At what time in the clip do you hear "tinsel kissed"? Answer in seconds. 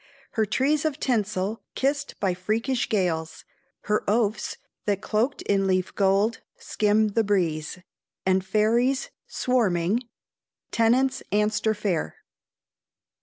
0.99-2.19